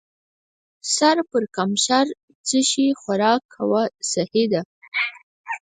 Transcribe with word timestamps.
سر 0.95 1.15
پړکمشر: 1.29 2.05
څه 2.47 2.59
شی؟ 2.69 2.87
خوراک 3.01 3.41
کوه، 3.55 3.83
سهي 4.11 4.43
ده. 4.51 4.61